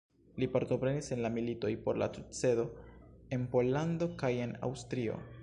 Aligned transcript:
Li 0.43 0.45
partoprenis 0.53 1.09
en 1.15 1.21
la 1.25 1.31
militoj 1.35 1.71
por 1.83 1.99
la 2.03 2.07
sukcedo 2.17 2.67
en 3.39 3.45
Pollando 3.53 4.11
kaj 4.25 4.35
en 4.49 4.59
Aŭstrio. 4.71 5.23